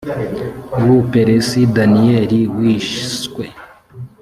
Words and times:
w 0.83 0.85
u 0.87 0.87
buperesi 0.95 1.59
daniyeli 1.75 2.39
wiswe 2.57 3.43